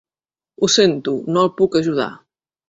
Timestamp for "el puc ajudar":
1.49-2.09